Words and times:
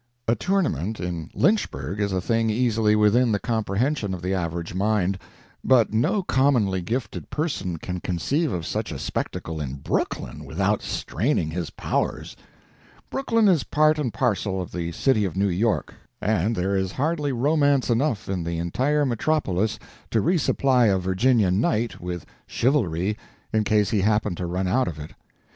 A 0.27 0.33
"tournament" 0.33 0.99
in 0.99 1.29
Lynchburg 1.35 1.99
is 1.99 2.11
a 2.11 2.19
thing 2.19 2.49
easily 2.49 2.95
within 2.95 3.31
the 3.31 3.37
comprehension 3.39 4.15
of 4.15 4.23
the 4.23 4.33
average 4.33 4.73
mind; 4.73 5.19
but 5.63 5.93
no 5.93 6.23
commonly 6.23 6.81
gifted 6.81 7.29
person 7.29 7.77
can 7.77 7.99
conceive 7.99 8.51
of 8.51 8.65
such 8.65 8.91
a 8.91 8.97
spectacle 8.97 9.61
in 9.61 9.75
Brooklyn 9.75 10.43
without 10.43 10.81
straining 10.81 11.51
his 11.51 11.69
powers. 11.69 12.35
Brooklyn 13.11 13.47
is 13.47 13.63
part 13.63 13.99
and 13.99 14.11
parcel 14.11 14.59
of 14.59 14.71
the 14.71 14.91
city 14.91 15.23
of 15.23 15.37
New 15.37 15.49
York, 15.49 15.93
and 16.19 16.55
there 16.55 16.75
is 16.75 16.93
hardly 16.93 17.31
romance 17.31 17.87
enough 17.91 18.27
in 18.27 18.43
the 18.43 18.57
entire 18.57 19.05
metropolis 19.05 19.77
to 20.09 20.19
re 20.19 20.39
supply 20.39 20.87
a 20.87 20.97
Virginia 20.97 21.51
"knight" 21.51 21.99
with 22.01 22.25
"chivalry," 22.47 23.19
in 23.53 23.63
case 23.63 23.91
he 23.91 24.01
happened 24.01 24.37
to 24.37 24.47
run 24.47 24.67
out 24.67 24.87
of 24.87 24.97
it. 24.97 25.11